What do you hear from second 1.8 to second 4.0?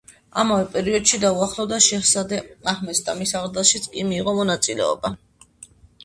შეჰზადე აჰმედს და მის აღზრდაშიც